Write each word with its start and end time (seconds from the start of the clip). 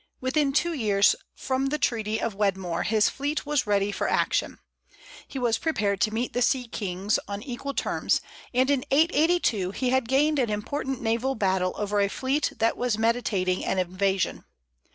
Within 0.19 0.51
two 0.51 0.73
years 0.73 1.15
from 1.35 1.67
the 1.67 1.77
treaty 1.77 2.19
of 2.19 2.33
Wedmore 2.33 2.81
his 2.81 3.07
fleet 3.07 3.45
was 3.45 3.67
ready 3.67 3.91
for 3.91 4.09
action. 4.09 4.57
He 5.27 5.37
was 5.37 5.59
prepared 5.59 6.01
to 6.01 6.11
meet 6.11 6.33
the 6.33 6.41
sea 6.41 6.67
kings 6.67 7.19
on 7.27 7.43
equal 7.43 7.75
terms, 7.75 8.19
and 8.51 8.71
in 8.71 8.83
882 8.89 9.69
he 9.69 9.91
had 9.91 10.07
gained 10.09 10.39
an 10.39 10.49
important 10.49 11.01
naval 11.03 11.35
battle 11.35 11.73
over 11.75 11.99
a 12.01 12.07
fleet 12.07 12.51
that 12.57 12.77
was 12.77 12.97
meditating 12.97 13.63
an 13.63 13.77
invasion. 13.77 14.43